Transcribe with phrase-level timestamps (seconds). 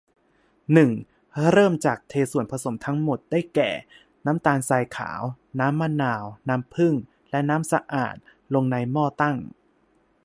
[0.73, 0.91] หนึ่ง
[1.53, 3.71] เริ่มจากเทส่วนผสมทั้งหมด ได้แก่
[4.25, 5.21] น้ำตาลทรายขาว
[5.59, 6.93] น้ำมะนาว น้ำผึ้ง
[7.31, 8.15] และน้ำสะอาด
[8.53, 9.37] ลงในหม้อตั้ง